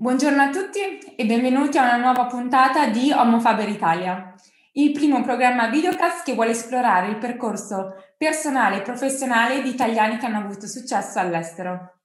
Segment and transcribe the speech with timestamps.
[0.00, 0.78] Buongiorno a tutti
[1.16, 4.32] e benvenuti a una nuova puntata di Homo Faber Italia,
[4.74, 10.26] il primo programma videocast che vuole esplorare il percorso personale e professionale di italiani che
[10.26, 12.02] hanno avuto successo all'estero.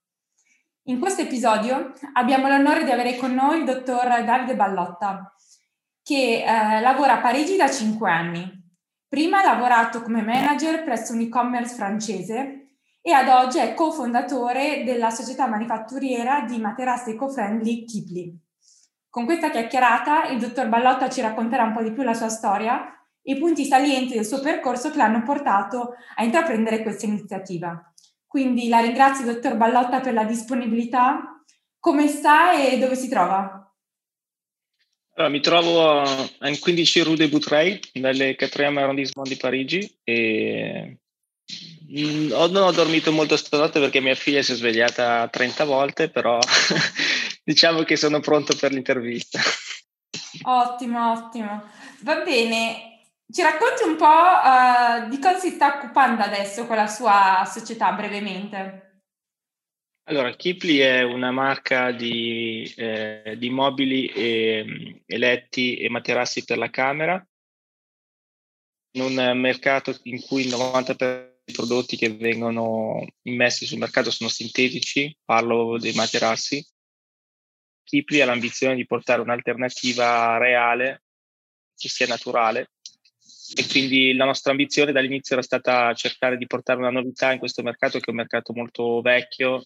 [0.85, 5.31] In questo episodio abbiamo l'onore di avere con noi il dottor Davide Ballotta,
[6.01, 8.51] che eh, lavora a Parigi da 5 anni.
[9.07, 12.62] Prima ha lavorato come manager presso un e-commerce francese
[13.05, 18.33] e ad oggi è cofondatore della società manifatturiera di materassi eco-friendly Kipli.
[19.09, 22.81] Con questa chiacchierata il dottor Ballotta ci racconterà un po' di più la sua storia
[23.21, 27.93] e i punti salienti del suo percorso che l'hanno portato a intraprendere questa iniziativa.
[28.25, 31.43] Quindi la ringrazio, dottor Ballotta, per la disponibilità.
[31.79, 33.69] Come sta e dove si trova?
[35.15, 36.03] Allora, mi trovo
[36.41, 40.99] in 15 Rue de Boutrey, nel 4 arrondissement di Parigi e
[41.93, 46.39] Mm, non ho dormito molto stanotte perché mia figlia si è svegliata 30 volte, però
[47.43, 49.39] diciamo che sono pronto per l'intervista.
[50.43, 51.69] Ottimo, ottimo.
[52.01, 52.89] Va bene.
[53.29, 57.91] Ci racconti un po' uh, di cosa si sta occupando adesso con la sua società
[57.91, 59.01] brevemente?
[60.05, 66.57] Allora, Kipli è una marca di, eh, di mobili e, e letti e materassi per
[66.57, 67.25] la camera
[68.95, 74.29] in un mercato in cui il 90% i prodotti che vengono immessi sul mercato sono
[74.29, 76.65] sintetici, parlo dei materassi.
[77.83, 81.03] Kipli ha l'ambizione di portare un'alternativa reale
[81.75, 82.71] che sia naturale
[83.55, 87.61] e quindi la nostra ambizione dall'inizio era stata cercare di portare una novità in questo
[87.61, 89.65] mercato che è un mercato molto vecchio,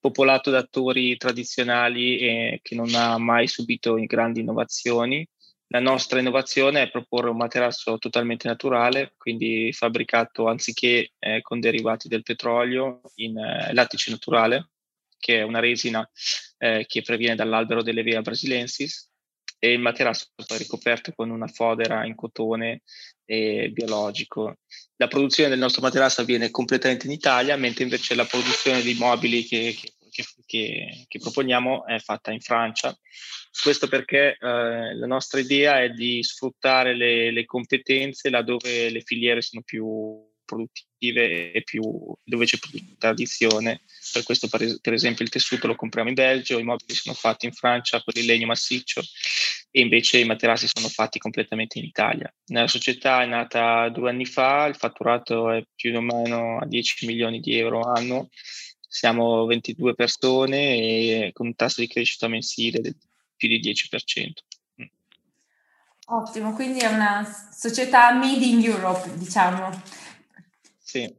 [0.00, 5.26] popolato da attori tradizionali e che non ha mai subito grandi innovazioni
[5.68, 12.08] la nostra innovazione è proporre un materasso totalmente naturale, quindi fabbricato anziché eh, con derivati
[12.08, 14.70] del petrolio in eh, lattice naturale,
[15.18, 16.08] che è una resina
[16.58, 19.10] eh, che proviene dall'albero delle Vea brasilensis,
[19.58, 22.82] e il materasso è ricoperto con una fodera in cotone
[23.24, 24.58] biologico.
[24.96, 29.44] La produzione del nostro materasso avviene completamente in Italia, mentre invece la produzione dei mobili
[29.44, 29.74] che,
[30.10, 32.96] che, che, che proponiamo è fatta in Francia
[33.62, 39.42] questo perché eh, la nostra idea è di sfruttare le, le, competenze laddove le filiere
[39.42, 41.82] sono più produttive e più,
[42.22, 43.82] dove c'è più tradizione.
[44.12, 47.46] Per questo, per, per, esempio, il tessuto lo compriamo in Belgio, i mobili sono fatti
[47.46, 49.02] in Francia con il legno massiccio
[49.70, 52.32] e invece i materassi sono fatti completamente in Italia.
[52.46, 57.06] La società è nata due anni fa, il fatturato è più o meno a 10
[57.06, 58.28] milioni di euro anno
[58.88, 62.96] siamo 22 persone e con un tasso di crescita mensile del
[63.36, 64.30] più di 10%.
[64.82, 64.86] Mm.
[66.06, 69.70] Ottimo, quindi è una società made in Europe, diciamo.
[70.78, 71.12] Sì.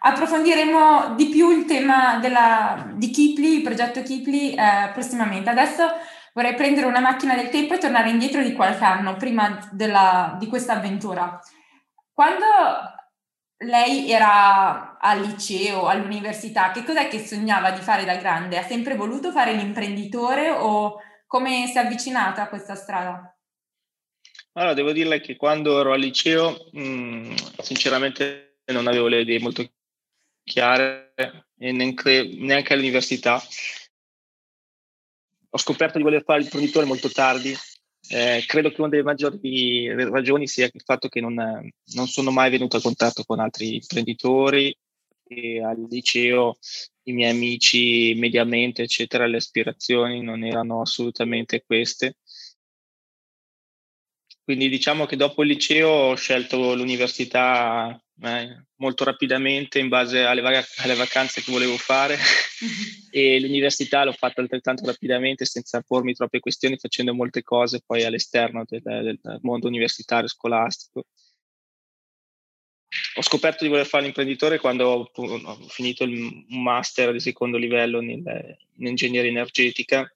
[0.00, 5.50] Approfondiremo di più il tema della, di Kipli, il progetto Kipli, eh, prossimamente.
[5.50, 5.84] Adesso
[6.32, 10.46] vorrei prendere una macchina del tempo e tornare indietro di qualche anno, prima della, di
[10.46, 11.38] questa avventura.
[12.10, 12.46] Quando
[13.58, 18.58] lei era al liceo, all'università, che cos'è che sognava di fare da grande?
[18.58, 21.00] Ha sempre voluto fare l'imprenditore o
[21.32, 23.34] come si è avvicinata a questa strada?
[24.52, 29.40] Allora, devo dirle che quando ero al liceo, mh, mm, sinceramente non avevo le idee
[29.40, 29.66] molto
[30.44, 31.14] chiare
[31.56, 33.42] e neanche, neanche all'università.
[35.48, 37.56] Ho scoperto di voler fare l'imprenditore molto tardi.
[38.10, 42.50] Eh, credo che una delle maggiori ragioni sia il fatto che non, non sono mai
[42.50, 44.76] venuto a contatto con altri imprenditori
[45.28, 46.58] e al liceo
[47.04, 52.16] i miei amici mediamente, eccetera, le aspirazioni non erano assolutamente queste.
[54.44, 60.40] Quindi diciamo che dopo il liceo ho scelto l'università eh, molto rapidamente in base alle,
[60.40, 62.18] vac- alle, vacanze che volevo fare
[63.10, 68.64] e l'università l'ho fatta altrettanto rapidamente senza pormi troppe questioni, facendo molte cose poi all'esterno
[68.66, 71.06] del, del mondo universitario scolastico
[73.14, 78.00] ho scoperto di voler fare l'imprenditore quando ho, ho finito il master di secondo livello
[78.00, 78.22] in,
[78.76, 80.10] in ingegneria energetica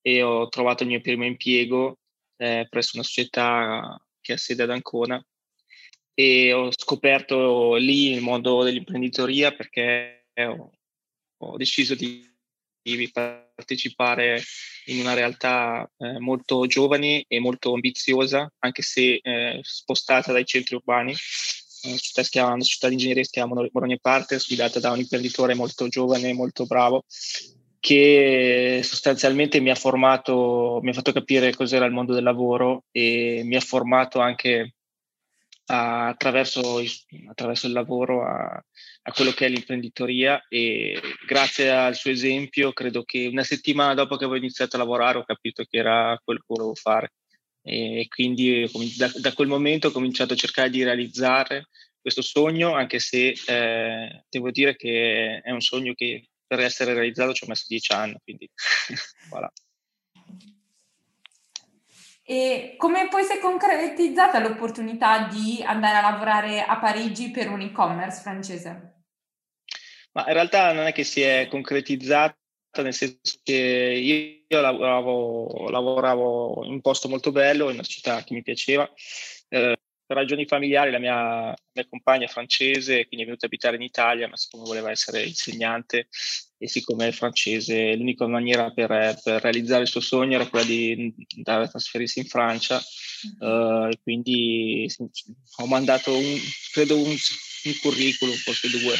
[0.00, 1.98] e ho trovato il mio primo impiego
[2.36, 5.22] eh, presso una società che ha sede ad Ancona.
[6.14, 10.72] E ho scoperto lì il mondo dell'imprenditoria perché ho,
[11.38, 12.28] ho deciso di,
[13.12, 14.42] partecipare
[14.86, 20.74] in una realtà eh, molto giovane e molto ambiziosa, anche se eh, spostata dai centri
[20.76, 21.14] urbani
[21.96, 25.88] città, chiama, una città di ingegneria si chiama Bologna Partners, guidata da un imprenditore molto
[25.88, 27.04] giovane, molto bravo,
[27.80, 33.42] che sostanzialmente mi ha formato, mi ha fatto capire cos'era il mondo del lavoro e
[33.44, 34.74] mi ha formato anche
[35.66, 36.82] a, attraverso,
[37.28, 38.62] attraverso, il lavoro a,
[39.02, 44.16] a quello che è l'imprenditoria e grazie al suo esempio credo che una settimana dopo
[44.16, 47.12] che avevo iniziato a lavorare ho capito che era quello che volevo fare
[47.62, 51.68] e quindi da, da quel momento ho cominciato a cercare di realizzare
[52.00, 57.34] questo sogno anche se eh, devo dire che è un sogno che per essere realizzato
[57.34, 58.48] ci ho messo dieci anni quindi
[59.28, 59.52] voilà.
[62.30, 67.60] E come poi si è concretizzata l'opportunità di andare a lavorare a Parigi per un
[67.60, 69.02] e-commerce francese?
[70.12, 72.36] Ma in realtà non è che si è concretizzata,
[72.76, 78.34] nel senso che io lavoravo, lavoravo in un posto molto bello, in una città che
[78.34, 78.88] mi piaceva.
[79.48, 79.76] Eh,
[80.10, 83.82] per ragioni familiari la mia, mia compagna è francese, quindi è venuta a abitare in
[83.82, 86.08] Italia, ma siccome voleva essere insegnante
[86.58, 88.88] e siccome è francese, l'unica maniera per,
[89.22, 92.82] per, realizzare il suo sogno era quella di andare a trasferirsi in Francia.
[93.38, 94.92] Uh, quindi
[95.58, 96.38] ho mandato un,
[96.72, 98.96] credo un, un curriculum, forse due.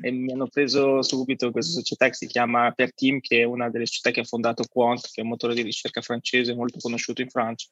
[0.00, 3.86] E mi hanno preso subito questa società che si chiama Pertim, che è una delle
[3.86, 7.28] società che ha fondato Quant, che è un motore di ricerca francese molto conosciuto in
[7.28, 7.68] Francia.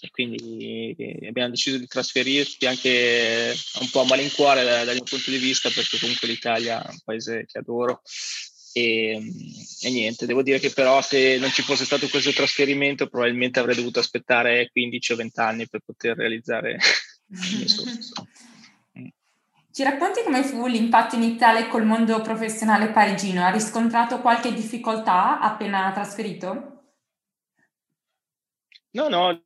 [0.00, 5.30] E quindi eh, abbiamo deciso di trasferirci anche un po' a malincuore dal, mio punto
[5.30, 8.02] di vista, perché comunque l'Italia è un paese che adoro.
[8.72, 9.32] E,
[9.80, 13.74] e, niente, devo dire che però se non ci fosse stato questo trasferimento probabilmente avrei
[13.74, 16.78] dovuto aspettare 15 o 20 anni per poter realizzare
[17.30, 17.98] il mio sogno.
[19.76, 23.44] Ci racconti come fu l'impatto iniziale col mondo professionale parigino?
[23.44, 26.94] Ha riscontrato qualche difficoltà appena trasferito?
[28.92, 29.44] No, no,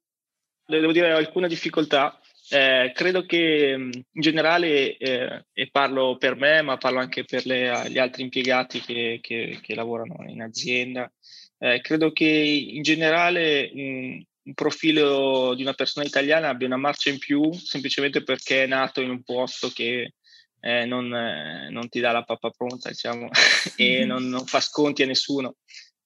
[0.65, 2.21] devo dire alcune difficoltà.
[2.49, 7.45] Eh, credo che mm, in generale, eh, e parlo per me, ma parlo anche per
[7.45, 11.13] le, gli altri impiegati che, che, che lavorano in azienda,
[11.59, 17.11] eh, credo che in generale un, un profilo di una persona italiana abbia una marcia
[17.11, 20.15] in più semplicemente perché è nato in un posto che
[20.61, 23.29] eh, non, eh, non, ti dà la pappa pronta, diciamo,
[23.77, 25.57] e non, non, fa sconti a nessuno.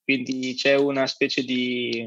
[0.03, 2.01] Quindi c'è una specie di,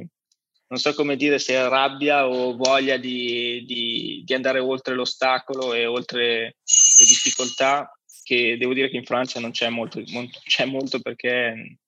[0.68, 5.74] non so come dire se è rabbia o voglia di, di, di andare oltre l'ostacolo
[5.74, 6.56] e oltre
[6.98, 7.92] le difficoltà,
[8.22, 11.78] che devo dire che in Francia non c'è molto, molto, c'è molto perché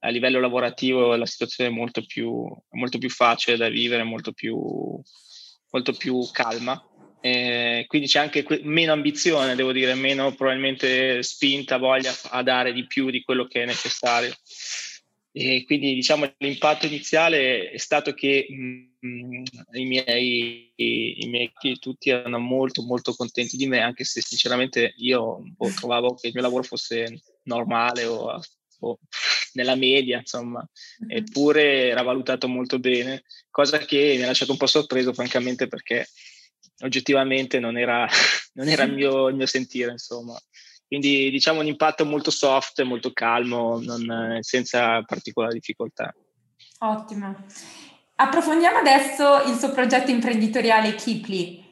[0.00, 4.56] a livello lavorativo la situazione è molto più, molto più facile da vivere, molto più,
[5.70, 6.80] molto più calma
[7.26, 12.72] eh, quindi c'è anche que- meno ambizione, devo dire, meno probabilmente spinta, voglia a dare
[12.72, 14.32] di più di quello che è necessario.
[15.32, 19.42] E quindi diciamo l'impatto iniziale è stato che mh, mm,
[19.72, 24.94] i miei, i, i miei tutti erano molto molto contenti di me, anche se sinceramente
[24.98, 28.40] io boh, trovavo che il mio lavoro fosse normale o,
[28.80, 28.98] o
[29.52, 30.66] nella media, insomma,
[31.08, 36.06] eppure era valutato molto bene, cosa che mi ha lasciato un po' sorpreso francamente perché
[36.80, 38.06] oggettivamente non era,
[38.54, 40.38] non era il, mio, il, mio, sentire, insomma.
[40.86, 46.14] Quindi diciamo un impatto molto soft, molto calmo, non, senza particolari difficoltà.
[46.78, 47.44] Ottimo.
[48.16, 51.62] Approfondiamo adesso il suo progetto imprenditoriale Kipli.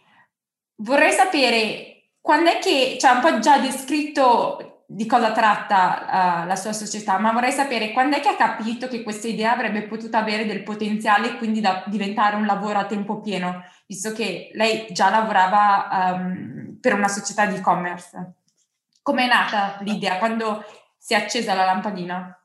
[0.77, 6.55] Vorrei sapere quando è che, cioè un po' già descritto di cosa tratta uh, la
[6.55, 10.17] sua società, ma vorrei sapere quando è che ha capito che questa idea avrebbe potuto
[10.17, 14.87] avere del potenziale e quindi da diventare un lavoro a tempo pieno visto che lei
[14.91, 18.35] già lavorava um, per una società di e-commerce.
[19.03, 20.19] Com'è nata l'idea?
[20.19, 20.65] Quando
[20.97, 22.41] si è accesa la lampadina?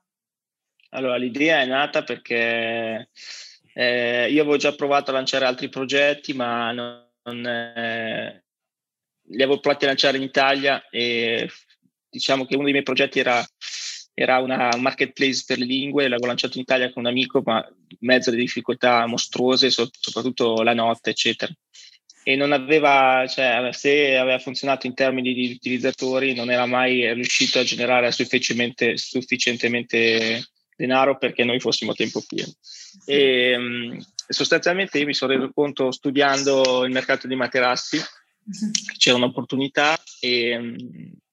[0.89, 3.09] Allora, l'idea è nata perché
[3.73, 8.43] eh, io avevo già provato a lanciare altri progetti, ma non, non eh,
[9.21, 11.47] li avevo provati a lanciare in Italia e
[12.09, 13.45] diciamo che uno dei miei progetti era
[14.19, 17.97] era una marketplace per le lingue, l'avevo lanciato in Italia con un amico, ma in
[18.01, 21.49] mezzo alle difficoltà mostruose, soprattutto la notte, eccetera.
[22.23, 27.59] E non aveva, cioè, se aveva funzionato in termini di utilizzatori, non era mai riuscito
[27.59, 30.43] a generare sufficientemente, sufficientemente
[30.75, 32.51] denaro perché noi fossimo a tempo pieno.
[33.05, 33.97] E,
[34.27, 37.97] sostanzialmente io mi sono reso conto studiando il mercato di materassi,
[38.97, 40.59] c'era un'opportunità e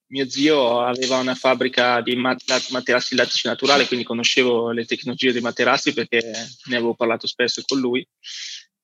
[0.08, 5.92] mio zio aveva una fabbrica di materassi lattici naturale, quindi conoscevo le tecnologie dei materassi
[5.92, 8.06] perché ne avevo parlato spesso con lui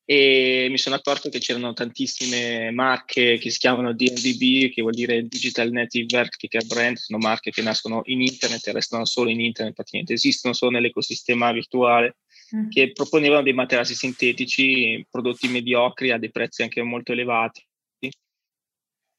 [0.05, 5.23] e mi sono accorto che c'erano tantissime marche che si chiamano DNVB, che vuol dire
[5.23, 9.75] Digital Native Vertical Brand, sono marche che nascono in internet e restano solo in internet,
[9.75, 12.17] praticamente esistono solo nell'ecosistema virtuale,
[12.55, 12.69] mm.
[12.69, 17.65] che proponevano dei materassi sintetici, prodotti mediocri a dei prezzi anche molto elevati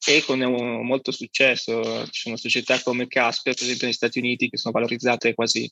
[0.06, 2.06] e con un, molto successo.
[2.10, 5.70] Ci sono società come Casper, per esempio negli Stati Uniti, che sono valorizzate quasi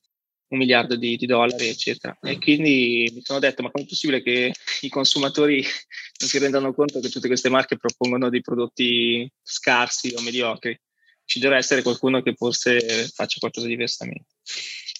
[0.48, 2.16] un miliardo di, di, dollari, eccetera.
[2.20, 5.62] E quindi mi sono detto, ma com'è possibile che i consumatori
[6.20, 10.78] non si rendano conto che tutte queste marche propongono dei prodotti scarsi o mediocri?
[11.24, 14.26] ci deve essere qualcuno che forse faccia qualcosa diversamente.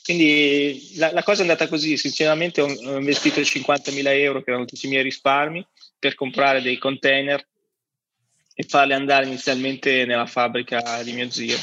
[0.02, 4.64] Quindi la, la, cosa è andata così, sinceramente ho, ho investito 50.000 euro, che erano
[4.64, 5.64] tutti i miei risparmi,
[5.98, 7.46] per comprare dei container
[8.62, 11.58] e farli andare inizialmente nella fabbrica di mio zio.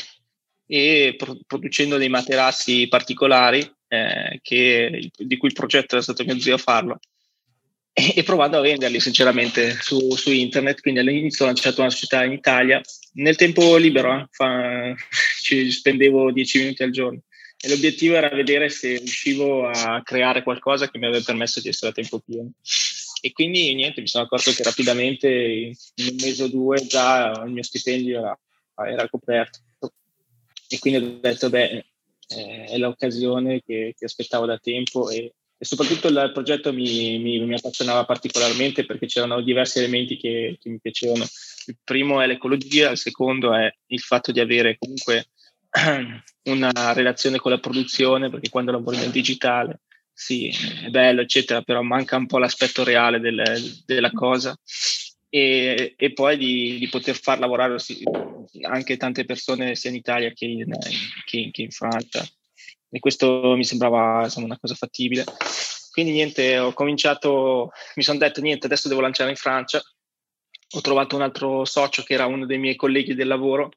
[0.68, 6.40] E pro- producendo dei materassi particolari eh, che, di cui il progetto era stato mio
[6.40, 7.00] zio a farlo.
[7.94, 10.82] E, e provando a venderli sinceramente su, su, internet.
[10.82, 12.82] Quindi all'inizio ho lanciato una società in Italia.
[13.14, 14.94] Nel tempo libero eh, fa,
[15.42, 17.22] ci spendevo 10 minuti al giorno.
[17.62, 21.92] E l'obiettivo era vedere se riuscivo a creare qualcosa che mi avrebbe permesso di essere
[21.92, 22.52] a tempo pieno.
[23.22, 27.52] E quindi niente, mi sono accorto che rapidamente in un mese o due già il
[27.52, 28.40] mio stipendio era,
[28.90, 29.60] era coperto.
[30.70, 31.86] E quindi ho detto, beh,
[32.30, 37.40] eh, è l'occasione che, che, aspettavo da tempo e, e soprattutto il progetto mi, mi,
[37.40, 41.26] mi, appassionava particolarmente perché c'erano diversi elementi che, che mi piacevano.
[41.66, 45.30] Il primo è l'ecologia, il secondo è il fatto di avere comunque
[46.44, 49.82] una relazione con la produzione, perché quando lavori nel digitale,
[50.20, 53.42] sì, è bello, eccetera, però manca un po' l'aspetto reale del,
[53.86, 54.54] della cosa.
[55.30, 57.78] E, e poi di, di, poter far lavorare
[58.64, 60.74] anche tante persone sia in Italia che in,
[61.24, 62.28] che, che in Francia.
[62.90, 65.24] E questo mi sembrava insomma, una cosa fattibile.
[65.90, 69.82] Quindi niente, ho cominciato, mi sono detto niente, adesso devo lanciare in Francia.
[70.72, 73.72] Ho trovato un altro socio che era uno dei miei colleghi del lavoro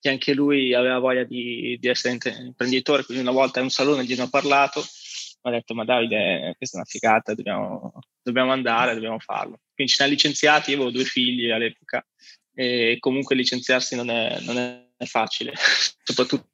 [0.00, 4.04] che anche lui aveva voglia di, di essere imprenditore, quindi una volta in un salone
[4.04, 4.80] gli ho parlato,
[5.42, 9.60] mi ha detto ma Davide questa è una figata, dobbiamo, dobbiamo andare, dobbiamo farlo.
[9.74, 12.04] Quindi ci siamo licenziati, io avevo due figli all'epoca
[12.54, 15.52] e comunque licenziarsi non è, non è facile,
[16.02, 16.48] soprattutto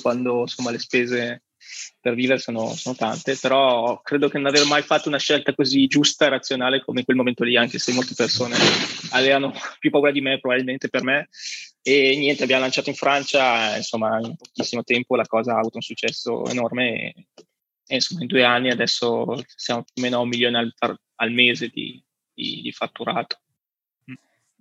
[0.00, 1.42] quando insomma, le spese
[2.00, 5.86] per vivere sono, sono, tante, però credo che non aver mai fatto una scelta così
[5.86, 8.56] giusta e razionale come in quel momento lì, anche se molte persone
[9.10, 11.28] avevano più paura di me probabilmente per me.
[11.84, 15.82] E niente, abbiamo lanciato in Francia, insomma, in pochissimo tempo la cosa ha avuto un
[15.82, 17.26] successo enorme e,
[17.86, 20.72] e insomma in due anni adesso siamo più o meno a un milione al,
[21.16, 23.40] al mese di, di, di fatturato.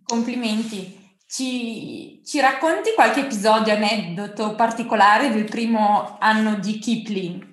[0.04, 1.00] Complimenti.
[1.28, 7.50] Ci, ci, racconti qualche episodio, aneddoto particolare del primo anno di Kipling?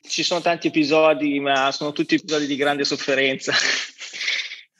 [0.00, 3.52] Ci sono tanti episodi, ma sono tutti episodi di grande sofferenza.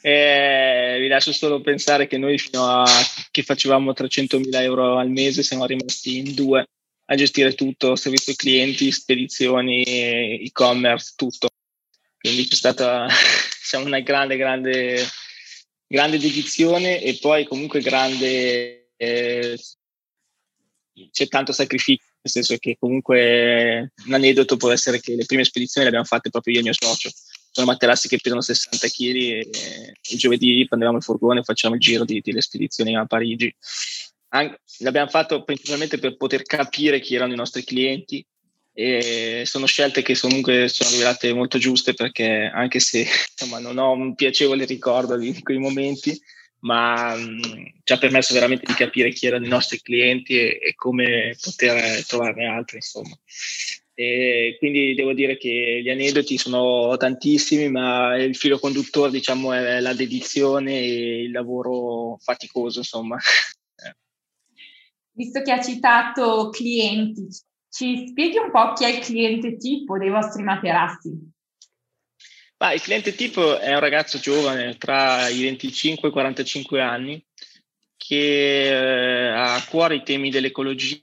[0.02, 2.84] eh, vi lascio solo pensare che noi fino a
[3.30, 6.66] che facevamo 300.000 euro al mese siamo rimasti in due
[7.06, 11.48] a gestire tutto, servizio clienti, spedizioni, e-commerce, tutto.
[12.16, 13.08] Quindi c'è stata
[13.60, 15.04] diciamo, una grande, grande
[15.90, 19.58] grande dedizione e poi comunque grande eh,
[21.10, 25.84] c'è tanto sacrificio nel senso che comunque un aneddoto può essere che le prime spedizioni
[25.84, 27.10] le abbiamo fatte proprio io e mio socio
[27.50, 29.48] sono materassi che pesano 60 kg e
[30.10, 33.54] il giovedì prendevamo il furgone e facciamo il giro delle spedizioni a Parigi
[34.32, 38.24] An- l'abbiamo fatto principalmente per poter capire chi erano i nostri clienti
[38.72, 43.92] e sono scelte che comunque sono rivelate molto giuste perché anche se insomma, non ho
[43.92, 46.18] un piacevole ricordo di quei momenti,
[46.60, 50.74] ma mh, ci ha permesso veramente di capire chi erano i nostri clienti e, e
[50.76, 53.18] come poter trovarne altri, insomma.
[54.02, 59.78] E quindi devo dire che gli aneddoti sono tantissimi, ma il filo conduttore, diciamo, è
[59.80, 63.18] la dedizione e il lavoro faticoso, insomma.
[65.12, 67.28] Visto che ha citato clienti,
[67.68, 71.10] ci spieghi un po' chi è il cliente tipo dei vostri materassi?
[72.56, 77.22] Ma il cliente tipo è un ragazzo giovane tra i 25 e i 45 anni
[77.98, 80.96] che eh, ha a cuore i temi dell'ecologia,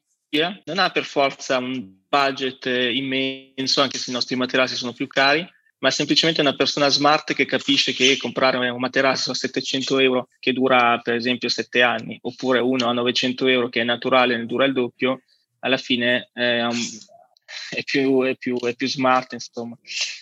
[0.65, 5.48] non ha per forza un budget immenso, anche se i nostri materassi sono più cari,
[5.79, 10.29] ma è semplicemente una persona smart che capisce che comprare un materasso a 700 euro
[10.39, 14.38] che dura per esempio 7 anni, oppure uno a 900 euro che è naturale e
[14.38, 15.22] ne dura il doppio,
[15.60, 16.77] alla fine è, un,
[17.69, 19.77] è, più, è, più, è più smart, insomma.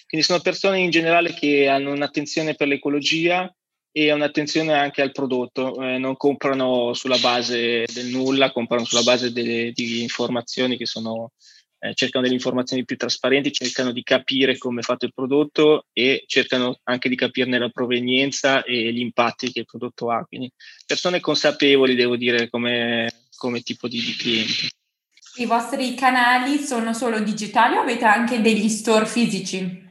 [0.07, 3.53] Quindi sono persone in generale che hanno un'attenzione per l'ecologia
[3.97, 9.31] e un'attenzione anche al prodotto, eh, non comprano sulla base del nulla, comprano sulla base
[9.31, 11.31] delle, di informazioni che sono,
[11.79, 16.25] eh, cercano delle informazioni più trasparenti, cercano di capire come è fatto il prodotto e
[16.27, 20.25] cercano anche di capirne la provenienza e gli impatti che il prodotto ha.
[20.25, 20.51] Quindi
[20.85, 24.69] persone consapevoli, devo dire, come, come tipo di, di clienti.
[25.37, 29.83] I vostri canali sono solo digitali o avete anche degli store fisici?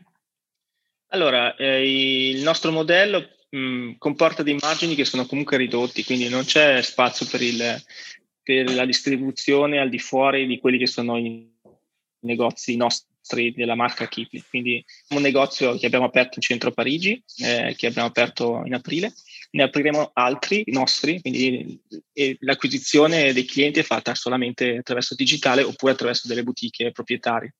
[1.08, 6.28] Allora, eh, il nostro modello mh, mm, comporta dei margini che sono comunque ridotti, quindi
[6.28, 7.82] non c'è spazio per, il,
[8.42, 11.48] per la distribuzione al di fuori di quelli che sono i
[12.20, 13.12] negozi nostri.
[13.26, 14.44] della marca Kipli.
[14.46, 14.84] Quindi
[15.14, 19.14] un negozio che abbiamo aperto in centro Parigi, eh, che abbiamo aperto in aprile.
[19.52, 21.80] Ne apriremo altri nostri, quindi
[22.40, 27.54] l'acquisizione dei clienti è fatta solamente attraverso digitale oppure attraverso delle boutique proprietarie.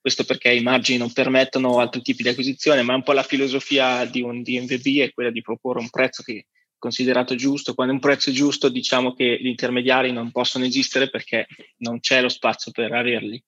[0.00, 4.06] Questo perché i margini non permettono altri tipi di acquisizione, ma un po' la filosofia
[4.06, 6.44] di un DMVB è quella di proporre un prezzo che è
[6.78, 7.74] considerato giusto.
[7.74, 11.46] Quando un prezzo è giusto, diciamo che gli intermediari non possono esistere perché
[11.78, 13.42] non c'è lo spazio per averli.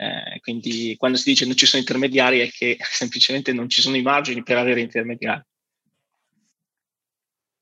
[0.00, 3.96] Eh, quindi quando si dice non ci sono intermediari è che semplicemente non ci sono
[3.96, 5.42] i margini per avere intermediari.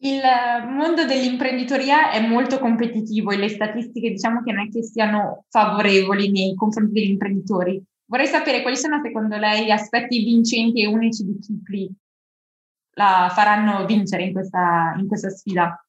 [0.00, 0.20] Il
[0.68, 6.30] mondo dell'imprenditoria è molto competitivo e le statistiche diciamo che non è che siano favorevoli
[6.30, 7.82] nei confronti degli imprenditori.
[8.06, 11.90] Vorrei sapere quali sono secondo lei gli aspetti vincenti e unici di Kipli
[12.96, 15.86] la faranno vincere in questa, in questa sfida.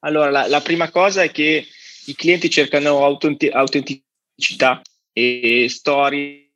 [0.00, 1.64] Allora, la, la, prima cosa è che
[2.06, 4.80] i clienti cercano autenticità
[5.12, 6.52] e storie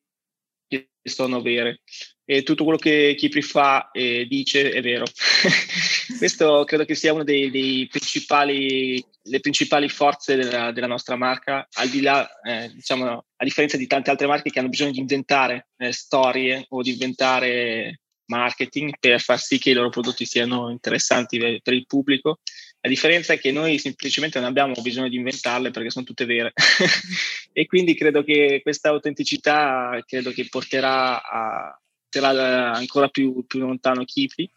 [0.66, 1.80] che sono vere
[2.26, 5.04] e tutto quello che Kipri fa e dice è vero.
[6.18, 11.66] Questo credo che sia una dei, dei principali, le principali forze della, della, nostra marca,
[11.72, 15.00] al di là, eh, diciamo, a differenza di tante altre marche che hanno bisogno di
[15.00, 20.70] inventare eh, storie o di inventare marketing per far sì che i loro prodotti siano
[20.70, 22.40] interessanti per il pubblico.
[22.80, 26.52] La differenza è che noi semplicemente non abbiamo bisogno di inventarle perché sono tutte vere
[27.52, 31.80] e quindi credo che questa autenticità credo che porterà, a,
[32.20, 34.44] porterà ancora più, più lontano Kipli.
[34.44, 34.50] Il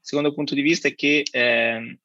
[0.00, 1.98] secondo punto di vista è che eh,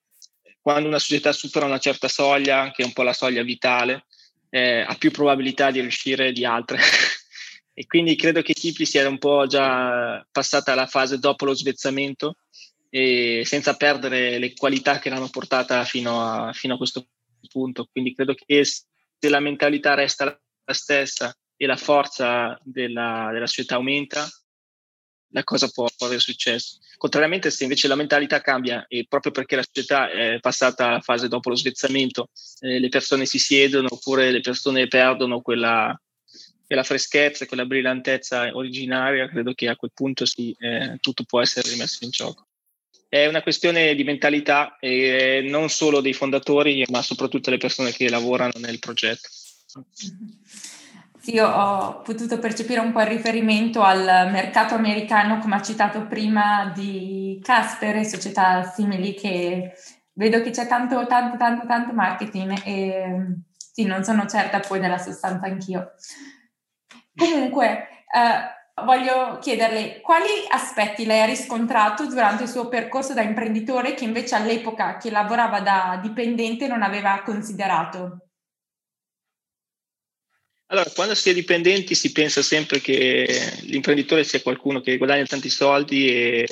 [0.59, 4.05] quando una società supera una certa soglia, che è un po' la soglia vitale,
[4.49, 6.79] eh, ha più probabilità di riuscire di altre.
[7.73, 12.37] e quindi credo che Kipli sia un po' già passata la fase dopo lo svezzamento
[12.89, 17.07] e senza perdere le qualità che l'hanno portata fino a, fino a questo
[17.49, 17.87] punto.
[17.91, 23.75] Quindi credo che se la mentalità resta la stessa e la forza della, della società
[23.75, 24.27] aumenta,
[25.31, 26.77] la cosa può, può avere successo.
[26.97, 31.27] Contrariamente, se invece la mentalità cambia e proprio perché la società è passata alla fase
[31.27, 35.99] dopo lo svezzamento, eh, le persone si siedono oppure le persone perdono quella,
[36.65, 41.69] quella freschezza, quella brillantezza originaria, credo che a quel punto sì, eh, tutto può essere
[41.69, 42.45] rimesso in gioco.
[43.09, 48.09] È una questione di mentalità e non solo dei fondatori, ma soprattutto delle persone che
[48.09, 49.27] lavorano nel progetto.
[51.23, 56.71] Sì, ho potuto percepire un po' il riferimento al mercato americano, come ha citato prima,
[56.73, 59.73] di Casper e società simili, che
[60.13, 64.97] vedo che c'è tanto, tanto, tanto, tanto marketing e sì, non sono certa poi della
[64.97, 65.91] sostanza anch'io.
[67.15, 73.93] Comunque, eh, voglio chiederle quali aspetti lei ha riscontrato durante il suo percorso da imprenditore
[73.93, 78.30] che invece all'epoca che lavorava da dipendente non aveva considerato?
[80.71, 83.27] Allora, quando si è dipendenti si pensa sempre che
[83.63, 86.47] l'imprenditore sia qualcuno che guadagna tanti soldi e,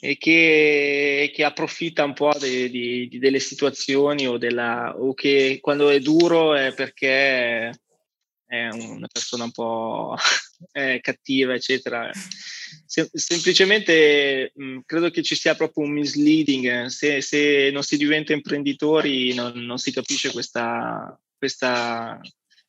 [0.00, 5.58] e che, che, approfitta un po' di, di, di delle situazioni o, della, o che
[5.60, 7.68] quando è duro è perché
[8.46, 10.16] è una persona un po'
[11.02, 12.10] cattiva, eccetera.
[12.86, 16.86] Sem- semplicemente mh, credo che ci sia proprio un misleading.
[16.86, 22.18] Se, se non si diventa imprenditori non, non si capisce questa, questa,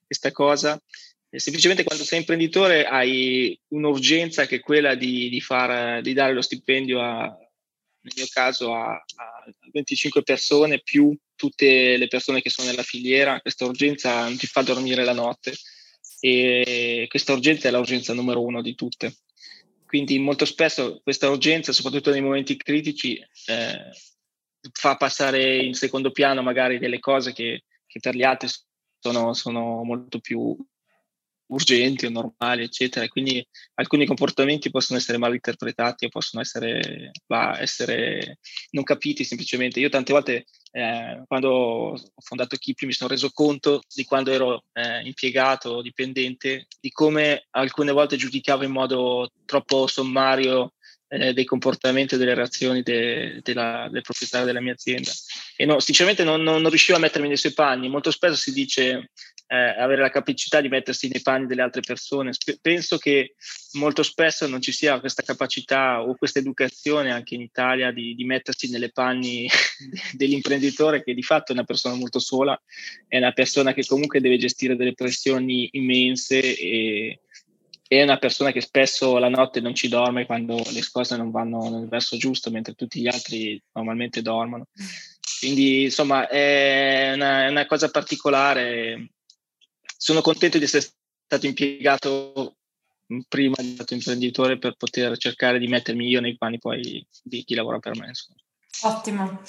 [0.07, 0.81] questa cosa.
[1.29, 6.33] E semplicemente quando sei imprenditore hai un'urgenza che è quella di, di, far, di dare
[6.33, 12.49] lo stipendio a, nel mio caso a, a 25 persone più tutte le persone che
[12.49, 15.53] sono nella filiera, questa urgenza non ti fa dormire la notte
[16.19, 19.17] e questa urgenza è l'urgenza numero uno di tutte.
[19.85, 23.91] Quindi molto spesso questa urgenza, soprattutto nei momenti critici, eh,
[24.71, 28.49] fa passare in secondo piano magari delle cose che, che per gli altri
[28.99, 30.55] sono, sono molto più
[31.47, 33.07] urgenti o normali, eccetera.
[33.07, 38.39] Quindi alcuni comportamenti possono essere mal interpretati o possono essere, bah, essere
[38.71, 39.79] non capiti semplicemente.
[39.79, 44.65] Io tante volte eh, quando ho fondato Kipli mi sono reso conto di quando ero
[44.73, 50.73] eh, impiegato o dipendente, di come alcune volte giudicavo in modo troppo sommario
[51.09, 55.11] eh, dei comportamenti e delle reazioni de, de la, del proprietario della mia azienda.
[55.55, 57.89] E no, sinceramente non, non, non, riuscivo a mettermi nei suoi panni.
[57.89, 59.11] Molto spesso si dice
[59.47, 62.33] eh, avere la capacità di mettersi nei panni delle altre persone.
[62.33, 63.35] Sp- penso che
[63.73, 68.25] molto spesso non ci sia questa capacità o questa educazione anche in Italia di, di
[68.25, 69.47] mettersi nelle panni
[70.13, 72.59] dell'imprenditore che di fatto è una persona molto sola,
[73.07, 77.21] è una persona che comunque deve gestire delle pressioni immense e
[77.87, 81.69] è una persona che spesso la notte non ci dorme quando le cose non vanno
[81.69, 84.67] nel verso giusto, mentre tutti gli altri normalmente dormono.
[85.39, 89.11] Quindi, insomma, è una, è una cosa particolare.
[89.97, 90.85] Sono contento di essere
[91.25, 92.57] stato impiegato
[93.29, 97.55] prima di stato imprenditore per poter cercare di mettermi io nei panni poi di chi
[97.55, 98.07] lavora per me.
[98.07, 98.39] Insomma.
[98.83, 99.41] Ottimo.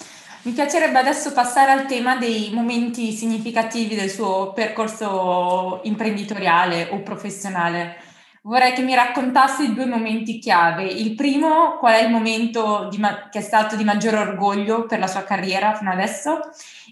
[0.42, 8.07] Mi piacerebbe adesso passare al tema dei momenti significativi del suo percorso imprenditoriale o professionale.
[8.48, 10.86] Vorrei che mi raccontassi due momenti chiave.
[10.86, 15.06] Il primo, qual è il momento ma- che è stato di maggiore orgoglio per la
[15.06, 16.40] sua carriera fino adesso?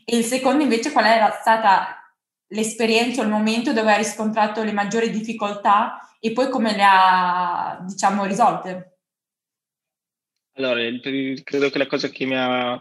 [0.04, 2.12] E il secondo invece, qual è stata
[2.48, 7.82] l'esperienza o il momento dove ha riscontrato le maggiori difficoltà e poi come le ha,
[7.86, 8.98] diciamo, risolte?
[10.56, 10.82] Allora,
[11.42, 12.78] credo che la cosa che mi ha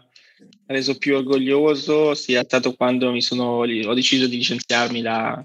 [0.66, 5.42] reso più orgoglioso sia stato quando sono, ho deciso di licenziarmi da,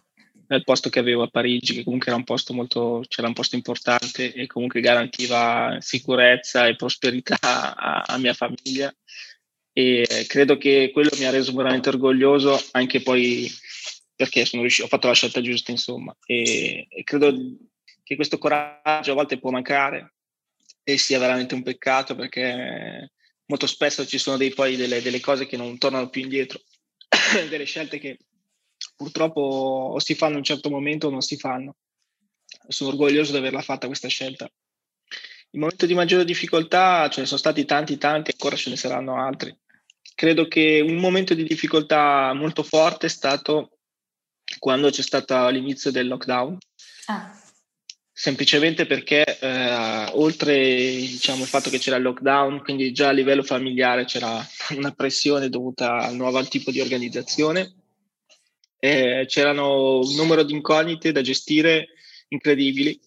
[0.52, 3.56] dal posto che avevo a Parigi, che comunque era un posto molto, c'era un posto
[3.56, 7.38] importante e comunque garantiva sicurezza e prosperità
[7.74, 8.94] a, a mia famiglia.
[9.72, 13.50] E credo che quello mi ha reso veramente orgoglioso anche poi
[14.14, 16.14] perché riuscito, ho fatto la scelta giusta, insomma.
[16.26, 17.34] E, e credo
[18.04, 20.16] che questo coraggio a volte può mancare
[20.84, 23.14] e sia veramente un peccato perché
[23.46, 26.60] molto spesso ci sono dei, poi delle, delle cose che non tornano più indietro,
[27.48, 28.18] delle scelte che
[29.02, 31.78] purtroppo o si fanno in un certo momento o non si fanno.
[32.68, 34.48] Sono orgoglioso di averla fatta questa scelta.
[35.54, 39.16] Il momento di maggiore difficoltà ce ne sono stati tanti, tanti, ancora ce ne saranno
[39.16, 39.58] altri.
[40.14, 43.80] Credo che un momento di difficoltà molto forte è stato
[44.60, 46.58] quando c'è stato l'inizio del lockdown.
[47.08, 47.42] Ah
[48.22, 53.42] semplicemente perché eh, oltre diciamo, il fatto che c'era il lockdown, quindi già a livello
[53.42, 57.74] familiare c'era una pressione dovuta al nuovo tipo di organizzazione,
[58.84, 61.90] eh, c'erano un numero di incognite da gestire
[62.30, 63.00] incredibili.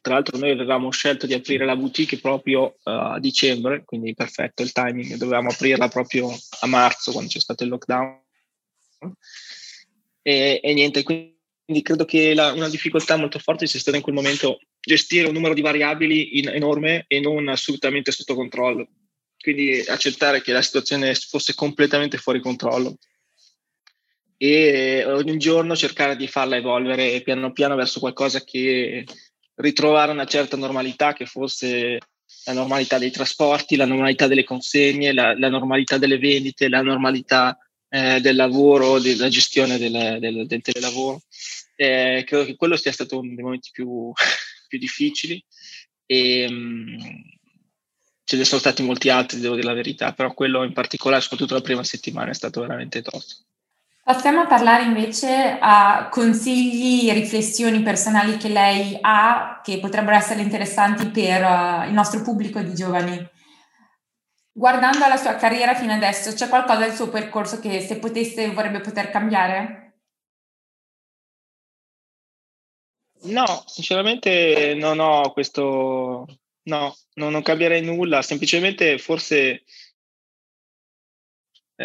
[0.00, 4.62] Tra l'altro noi avevamo scelto di aprire la boutique proprio uh, a dicembre, quindi perfetto
[4.62, 8.20] il timing, dovevamo aprirla proprio a marzo quando c'è stato il lockdown.
[10.22, 14.14] E, e niente, quindi credo che la, una difficoltà molto forte sia stata in quel
[14.14, 18.88] momento gestire un numero di variabili in, enorme e non assolutamente sotto controllo.
[19.38, 22.96] Quindi accettare che la situazione fosse completamente fuori controllo
[24.44, 29.04] e ogni giorno cercare di farla evolvere piano piano verso qualcosa che
[29.54, 31.98] ritrovare una certa normalità che fosse
[32.46, 37.56] la normalità dei trasporti, la normalità delle consegne, la, la normalità delle vendite, la normalità
[37.88, 41.22] eh, del lavoro, della gestione del, del, del telelavoro.
[41.76, 44.10] Eh, credo che quello sia stato uno dei momenti più,
[44.66, 45.40] più difficili
[46.04, 46.98] e um,
[48.24, 51.54] ce ne sono stati molti altri, devo dire la verità, però quello in particolare, soprattutto
[51.54, 53.44] la prima settimana, è stato veramente tosto.
[54.04, 60.40] Passiamo a parlare invece a consigli e riflessioni personali che lei ha che potrebbero essere
[60.40, 63.30] interessanti per uh, il nostro pubblico di giovani.
[64.50, 68.80] Guardando la sua carriera fino adesso, c'è qualcosa del suo percorso che se potesse vorrebbe
[68.80, 70.00] poter cambiare?
[73.22, 76.26] No, sinceramente non ho questo...
[76.64, 79.62] No, non, non cambierei nulla, semplicemente forse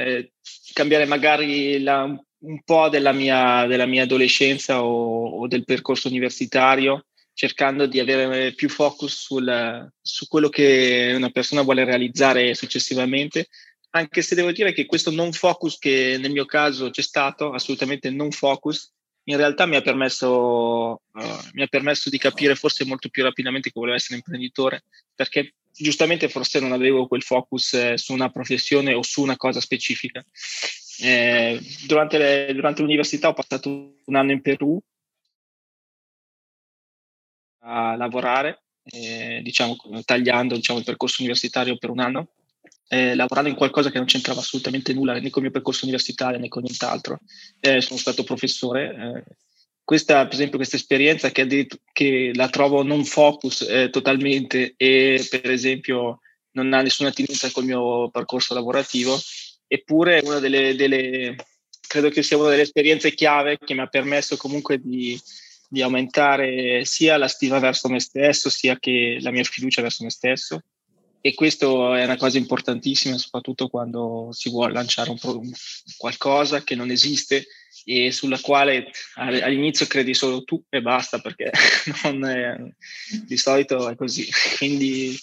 [0.05, 0.31] eh,
[0.73, 7.05] cambiare magari la, un po' della mia, della mia adolescenza o, o del percorso universitario
[7.37, 13.49] cercando di avere più focus sul, su quello che una persona vuole realizzare successivamente,
[13.91, 18.09] anche se devo dire che questo non focus che nel mio caso c'è stato, assolutamente
[18.09, 18.91] non focus,
[19.29, 23.69] in realtà mi ha permesso, uh, mi ha permesso di capire forse molto più rapidamente
[23.69, 28.93] che volevo essere imprenditore, perché giustamente forse non avevo quel focus eh, su una professione
[28.93, 30.25] o su una cosa specifica.
[30.99, 34.79] Eh, durante, le, durante l'università ho passato un anno in Perù
[37.59, 42.29] a lavorare, eh, diciamo, tagliando diciamo, il percorso universitario per un anno,
[42.87, 46.39] eh, lavorando in qualcosa che non c'entrava assolutamente nulla né con il mio percorso universitario
[46.39, 47.19] né con nient'altro.
[47.59, 49.23] Eh, sono stato professore.
[49.25, 49.35] Eh,
[49.83, 55.49] questa, per esempio, questa esperienza che, che la trovo non focus eh, totalmente e, per
[55.49, 56.19] esempio,
[56.51, 59.17] non ha nessuna attinenza col mio percorso lavorativo,
[59.65, 61.35] eppure una delle, delle,
[61.87, 65.17] credo che sia una delle esperienze chiave che mi ha permesso comunque di,
[65.69, 70.09] di aumentare sia la stima verso me stesso, sia che la mia fiducia verso me
[70.09, 70.61] stesso.
[71.27, 75.51] E questo è una cosa importantissima, soprattutto quando si vuole lanciare un, un
[75.97, 77.47] qualcosa che non esiste
[77.83, 82.55] e sulla quale all'inizio credi solo tu e basta, perché è,
[83.25, 84.25] di solito è così.
[84.55, 85.19] Quindi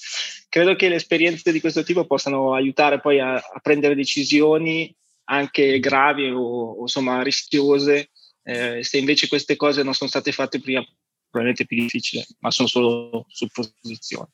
[0.50, 4.94] credo che le esperienze di questo tipo possano aiutare poi a, a prendere decisioni
[5.28, 8.10] anche gravi o, o insomma rischiose
[8.42, 10.84] eh, se invece queste cose non sono state fatte prima,
[11.30, 14.28] probabilmente è più difficile, ma sono solo supposizioni.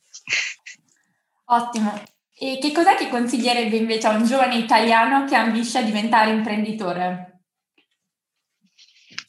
[1.52, 2.02] Ottimo.
[2.38, 7.42] E che cos'è che consiglierebbe invece a un giovane italiano che ambisce a diventare imprenditore?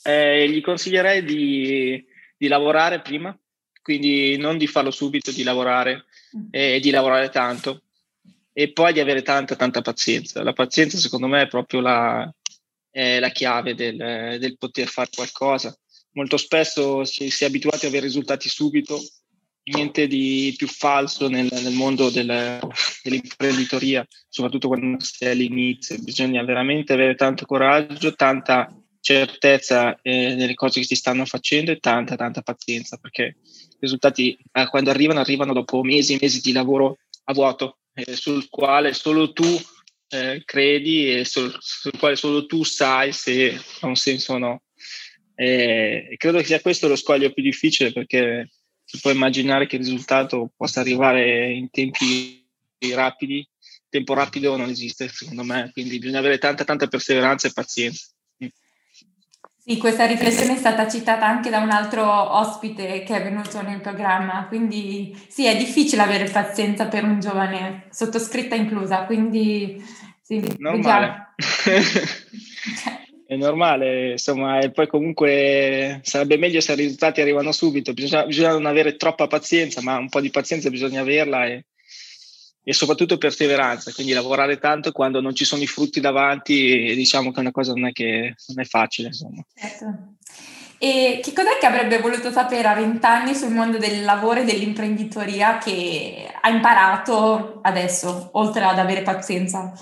[0.03, 2.03] Eh, gli consiglierei di,
[2.37, 3.37] di lavorare prima,
[3.81, 6.05] quindi non di farlo subito, di lavorare
[6.37, 6.47] mm.
[6.51, 7.83] e di lavorare tanto
[8.53, 10.43] e poi di avere tanta, tanta pazienza.
[10.43, 12.33] La pazienza secondo me è proprio la,
[12.89, 15.75] è la chiave del, del, poter fare qualcosa.
[16.13, 18.99] Molto spesso si, si è abituati ad avere risultati subito,
[19.63, 22.59] niente di più falso nel, nel mondo del,
[23.03, 25.97] dell'imprenditoria, soprattutto quando si è all'inizio.
[25.99, 31.79] Bisogna veramente avere tanto coraggio, tanta certezza eh, nelle cose che si stanno facendo e
[31.79, 36.51] tanta, tanta pazienza, perché i risultati eh, quando arrivano, arrivano dopo mesi e mesi di
[36.51, 39.59] lavoro a vuoto, eh, sul quale solo tu
[40.09, 44.61] eh, credi e sul, sul, quale solo tu sai se ha un senso o no.
[45.33, 48.47] E credo che sia questo lo scoglio più difficile perché
[48.91, 52.45] si può immaginare che il risultato possa arrivare in tempi
[52.93, 53.47] rapidi.
[53.87, 58.07] Tempo rapido non esiste, secondo me, quindi bisogna avere tanta, tanta perseveranza e pazienza.
[59.63, 62.03] Sì, questa riflessione è stata citata anche da un altro
[62.37, 67.87] ospite che è venuto nel programma, quindi sì, è difficile avere pazienza per un giovane,
[67.91, 69.81] sottoscritta inclusa, quindi
[70.21, 71.33] sì, normale.
[73.31, 78.51] è normale, insomma, e poi comunque sarebbe meglio se i risultati arrivano subito, bisogna, bisogna
[78.51, 81.65] non avere troppa pazienza, ma un po' di pazienza bisogna averla e
[82.63, 87.37] e soprattutto perseveranza, quindi lavorare tanto quando non ci sono i frutti davanti, diciamo che
[87.37, 89.07] è una cosa non è, che, non è facile.
[89.07, 89.43] Insomma.
[89.55, 90.17] Certo.
[90.77, 95.57] E che cos'è che avrebbe voluto sapere a vent'anni sul mondo del lavoro e dell'imprenditoria
[95.57, 99.73] che ha imparato adesso, oltre ad avere pazienza?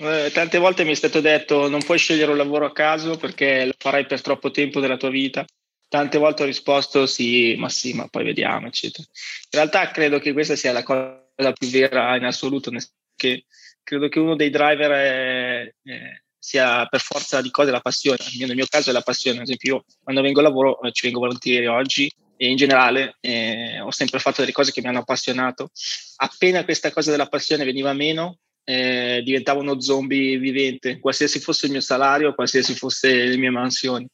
[0.00, 3.64] Eh, tante volte mi è stato detto non puoi scegliere un lavoro a caso perché
[3.64, 5.44] lo farai per troppo tempo della tua vita.
[5.88, 9.04] Tante volte ho risposto sì, ma sì, ma poi vediamo, eccetera.
[9.50, 12.70] In realtà credo che questa sia la cosa più vera in assoluto,
[13.16, 13.46] che
[13.82, 18.18] credo che uno dei driver è, è, sia per forza di cose la passione.
[18.38, 21.06] Nel mio caso è la passione, ad esempio io quando vengo a lavoro eh, ci
[21.06, 25.00] vengo volentieri oggi e in generale eh, ho sempre fatto delle cose che mi hanno
[25.00, 25.70] appassionato.
[26.18, 31.72] Appena questa cosa della passione veniva meno, eh, diventavo uno zombie vivente, qualsiasi fosse il
[31.72, 34.06] mio salario, qualsiasi fosse le mie mansioni.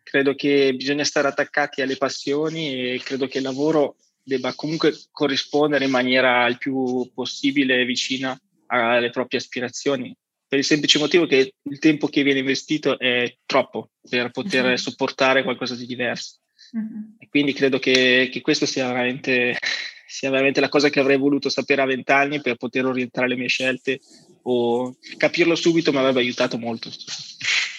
[0.00, 5.86] Credo che bisogna stare attaccati alle passioni e credo che il lavoro debba comunque corrispondere
[5.86, 10.16] in maniera il più possibile vicina alle proprie aspirazioni,
[10.46, 14.76] per il semplice motivo che il tempo che viene investito è troppo per poter uh-huh.
[14.76, 16.36] sopportare qualcosa di diverso.
[16.70, 17.16] Uh-huh.
[17.18, 19.58] E quindi credo che, che questo sia veramente,
[20.06, 23.48] sia veramente la cosa che avrei voluto sapere a vent'anni per poter orientare le mie
[23.48, 24.00] scelte
[24.42, 26.90] o capirlo subito mi avrebbe aiutato molto.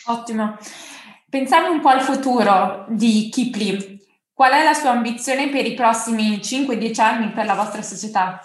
[0.06, 0.58] Ottimo.
[1.30, 4.06] Pensiamo un po' al futuro di Kipli.
[4.34, 8.40] Qual è la sua ambizione per i prossimi 5-10 anni per la vostra società?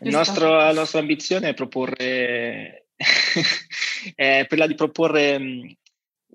[0.00, 2.88] Nostro, la nostra ambizione è proporre
[4.14, 5.70] è quella di proporre mm,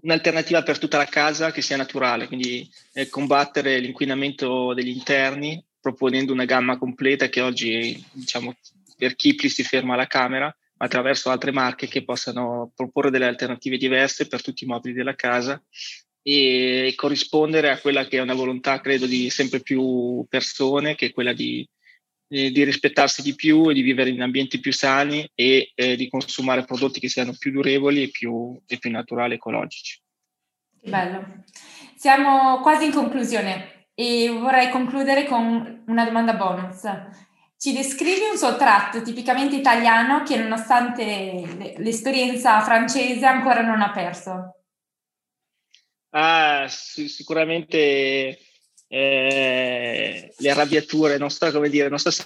[0.01, 6.34] un'alternativa per tutta la casa che sia naturale, quindi eh, combattere l'inquinamento degli interni proponendo
[6.34, 8.56] una gamma completa che oggi diciamo
[8.98, 13.78] per Kipli si ferma alla camera, ma attraverso altre marche che possano proporre delle alternative
[13.78, 15.62] diverse per tutti i mobili della casa
[16.22, 21.12] e corrispondere a quella che è una volontà, credo, di sempre più persone, che è
[21.12, 21.68] quella di,
[22.28, 26.65] di rispettarsi di più e di vivere in ambienti più sani e eh, di consumare
[26.65, 30.00] prodotti che siano più durevoli e più, e più naturali ecologici.
[30.82, 31.44] Bello.
[31.96, 36.83] Siamo quasi in conclusione e vorrei concludere con una domanda bonus.
[37.57, 44.55] Ci descrivi un suo tratto tipicamente italiano che nonostante l'esperienza francese ancora non ha perso?
[46.12, 48.39] Ah, sicuramente
[48.88, 52.23] eh, le arrabbiature, non so come dire, non so se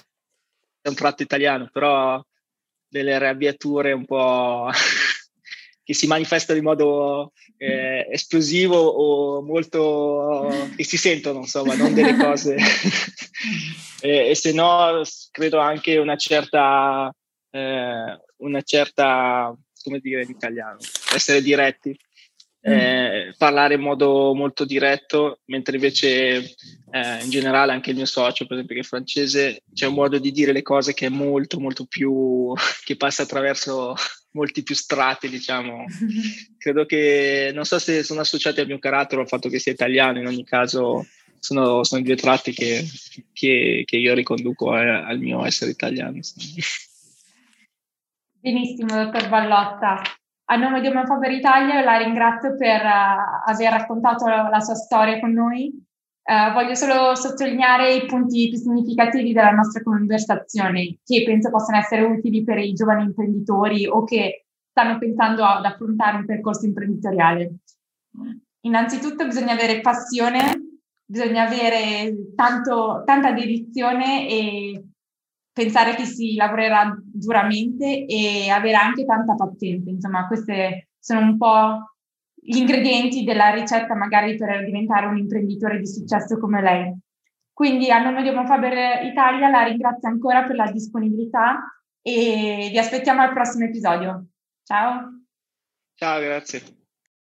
[0.80, 2.24] è un tratto italiano, però
[2.86, 4.70] delle arrabbiature un po'
[5.84, 12.16] che si manifestano in modo eh, esplosivo o molto che si sentono, insomma, non delle
[12.18, 12.56] cose.
[14.00, 17.14] e, e, se no, credo anche una certa,
[17.50, 20.78] eh, una certa, come dire in italiano,
[21.14, 21.96] essere diretti
[22.66, 22.72] Mm.
[22.72, 26.54] eh, parlare in modo molto diretto, mentre invece
[26.90, 30.18] eh, in generale anche il mio socio, per esempio, che è francese, c'è un modo
[30.18, 33.94] di dire le cose che è molto, molto più, che passa attraverso
[34.32, 35.84] molti più strati, diciamo.
[36.56, 39.72] Credo che, non so se sono associati al mio carattere o al fatto che sia
[39.72, 41.06] italiano, in ogni caso
[41.38, 42.82] sono, sono due tratti che,
[43.34, 46.18] che, che io riconduco a, al mio essere italiano.
[48.40, 50.02] Benissimo, dottor Ballotta.
[50.46, 55.32] A nome di Omofober Italia la ringrazio per uh, aver raccontato la, sua storia con
[55.32, 55.72] noi.
[56.22, 62.02] Uh, voglio solo sottolineare i punti più significativi della nostra conversazione, che penso possano essere
[62.02, 67.54] utili per i giovani imprenditori o che stanno pensando ad affrontare un percorso imprenditoriale.
[68.60, 70.40] Innanzitutto bisogna avere passione,
[71.04, 74.83] bisogna avere tanto, tanta dedizione e
[75.54, 79.88] pensare che si lavorerà duramente e avere anche tanta pazienza.
[79.88, 80.52] Insomma, questi
[80.98, 81.94] sono un po'
[82.34, 86.94] gli ingredienti della ricetta magari per diventare un imprenditore di successo come lei.
[87.52, 91.62] Quindi a nome di Homofaber Italia la ringrazio ancora per la disponibilità
[92.02, 94.26] e vi aspettiamo al prossimo episodio.
[94.64, 95.22] Ciao.
[95.94, 96.83] Ciao, grazie.